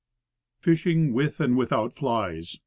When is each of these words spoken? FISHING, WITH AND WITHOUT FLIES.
FISHING, 0.61 1.13
WITH 1.13 1.39
AND 1.39 1.55
WITHOUT 1.57 1.93
FLIES. 1.93 2.57